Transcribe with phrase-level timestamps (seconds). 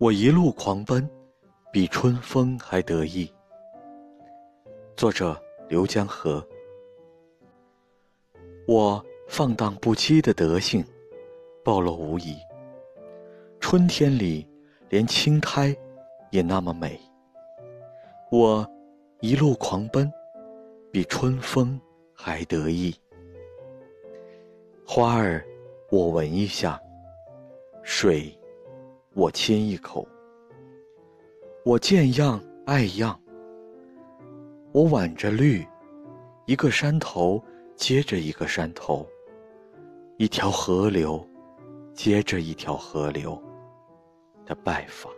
[0.00, 1.06] 我一路狂奔，
[1.70, 3.30] 比春风还得意。
[4.96, 5.38] 作者：
[5.68, 6.42] 刘江河。
[8.66, 10.82] 我放荡不羁的德性，
[11.62, 12.34] 暴露无遗。
[13.60, 14.48] 春天里，
[14.88, 15.76] 连青苔
[16.30, 16.98] 也那么美。
[18.30, 18.66] 我
[19.20, 20.10] 一路狂奔，
[20.90, 21.78] 比春风
[22.14, 22.94] 还得意。
[24.86, 25.44] 花儿，
[25.90, 26.80] 我闻一下；
[27.82, 28.34] 水，
[29.14, 30.06] 我亲一口。
[31.64, 33.20] 我见样爱样。
[34.72, 35.66] 我挽着绿，
[36.46, 37.42] 一个山头
[37.74, 39.04] 接着一个山头，
[40.16, 41.26] 一条河流
[41.92, 43.40] 接着一条河流
[44.46, 45.12] 的拜访。